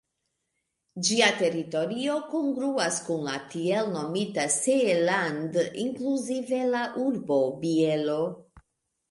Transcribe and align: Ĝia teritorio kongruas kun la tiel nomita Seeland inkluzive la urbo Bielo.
Ĝia 1.09 1.25
teritorio 1.41 2.15
kongruas 2.31 2.97
kun 3.09 3.21
la 3.27 3.35
tiel 3.51 3.91
nomita 3.97 4.47
Seeland 4.55 5.61
inkluzive 5.85 6.63
la 6.73 6.83
urbo 7.07 7.39
Bielo. 7.63 8.19